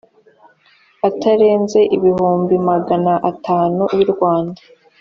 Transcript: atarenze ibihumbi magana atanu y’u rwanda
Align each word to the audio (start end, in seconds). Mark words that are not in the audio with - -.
atarenze 1.07 1.79
ibihumbi 1.95 2.55
magana 2.69 3.13
atanu 3.31 3.83
y’u 3.97 4.07
rwanda 4.13 4.61